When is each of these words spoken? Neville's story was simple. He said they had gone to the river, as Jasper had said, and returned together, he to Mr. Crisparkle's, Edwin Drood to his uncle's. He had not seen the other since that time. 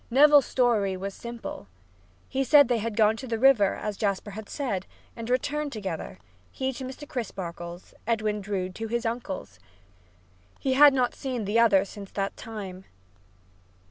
Neville's 0.09 0.47
story 0.47 0.97
was 0.97 1.13
simple. 1.13 1.67
He 2.27 2.43
said 2.43 2.67
they 2.69 2.79
had 2.79 2.97
gone 2.97 3.15
to 3.17 3.27
the 3.27 3.37
river, 3.37 3.75
as 3.75 3.97
Jasper 3.97 4.31
had 4.31 4.49
said, 4.49 4.87
and 5.15 5.29
returned 5.29 5.71
together, 5.71 6.17
he 6.51 6.73
to 6.73 6.83
Mr. 6.83 7.07
Crisparkle's, 7.07 7.93
Edwin 8.07 8.41
Drood 8.41 8.73
to 8.77 8.87
his 8.87 9.05
uncle's. 9.05 9.59
He 10.59 10.73
had 10.73 10.95
not 10.95 11.13
seen 11.13 11.45
the 11.45 11.59
other 11.59 11.85
since 11.85 12.09
that 12.13 12.35
time. 12.35 12.85